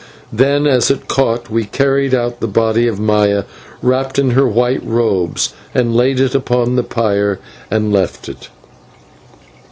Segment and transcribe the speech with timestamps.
[0.33, 3.43] Then, as it caught, we carried out the body of Maya,
[3.83, 7.37] wrapped in her white robes, and laid it upon the pyre
[7.69, 8.49] and left it.